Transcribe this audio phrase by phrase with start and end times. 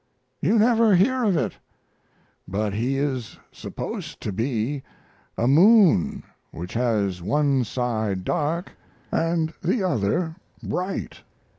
[0.41, 1.53] You never hear of it.
[2.51, 4.81] He is supposed to be
[5.37, 8.71] a moon which has one side dark
[9.11, 11.21] and the other bright.